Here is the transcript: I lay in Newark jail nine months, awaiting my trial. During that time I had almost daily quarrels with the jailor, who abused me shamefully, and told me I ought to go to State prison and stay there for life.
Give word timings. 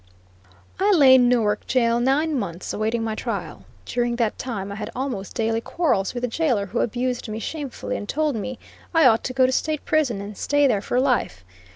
I 0.79 0.91
lay 0.93 1.13
in 1.13 1.29
Newark 1.29 1.67
jail 1.67 1.99
nine 1.99 2.33
months, 2.33 2.73
awaiting 2.73 3.03
my 3.03 3.13
trial. 3.13 3.65
During 3.85 4.15
that 4.15 4.39
time 4.39 4.71
I 4.71 4.75
had 4.77 4.89
almost 4.95 5.35
daily 5.35 5.61
quarrels 5.61 6.15
with 6.15 6.23
the 6.23 6.27
jailor, 6.27 6.65
who 6.65 6.79
abused 6.79 7.29
me 7.29 7.37
shamefully, 7.37 7.97
and 7.97 8.09
told 8.09 8.35
me 8.35 8.57
I 8.95 9.05
ought 9.05 9.23
to 9.25 9.33
go 9.33 9.45
to 9.45 9.51
State 9.51 9.85
prison 9.85 10.19
and 10.19 10.35
stay 10.35 10.65
there 10.65 10.81
for 10.81 10.99
life. 10.99 11.45